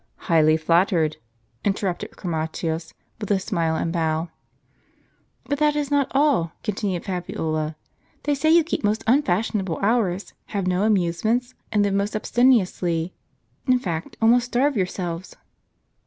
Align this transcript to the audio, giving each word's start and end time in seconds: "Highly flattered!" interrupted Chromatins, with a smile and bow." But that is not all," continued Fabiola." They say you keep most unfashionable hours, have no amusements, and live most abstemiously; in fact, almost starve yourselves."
"Highly 0.31 0.57
flattered!" 0.57 1.17
interrupted 1.63 2.09
Chromatins, 2.17 2.95
with 3.19 3.29
a 3.29 3.37
smile 3.37 3.75
and 3.75 3.93
bow." 3.93 4.29
But 5.47 5.59
that 5.59 5.75
is 5.75 5.91
not 5.91 6.09
all," 6.15 6.53
continued 6.63 7.03
Fabiola." 7.05 7.75
They 8.23 8.33
say 8.33 8.49
you 8.49 8.63
keep 8.63 8.83
most 8.83 9.03
unfashionable 9.05 9.77
hours, 9.77 10.33
have 10.47 10.65
no 10.65 10.85
amusements, 10.85 11.53
and 11.71 11.83
live 11.83 11.93
most 11.93 12.15
abstemiously; 12.15 13.13
in 13.67 13.77
fact, 13.77 14.17
almost 14.21 14.45
starve 14.47 14.75
yourselves." 14.75 15.35